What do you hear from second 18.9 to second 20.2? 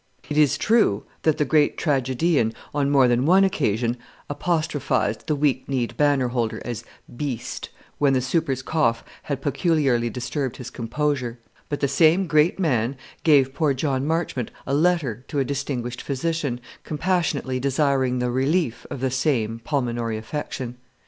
the same pulmonary